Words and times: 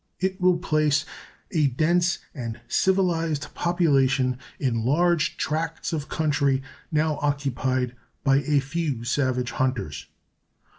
It 0.19 0.41
will 0.41 0.57
place 0.57 1.05
a 1.51 1.67
dense 1.67 2.17
and 2.33 2.59
civilized 2.67 3.53
population 3.53 4.39
in 4.57 4.83
large 4.83 5.37
tracts 5.37 5.93
of 5.93 6.09
country 6.09 6.63
now 6.91 7.19
occupied 7.21 7.95
by 8.23 8.37
a 8.37 8.59
few 8.61 9.03
savage 9.03 9.51
hunters. 9.51 10.07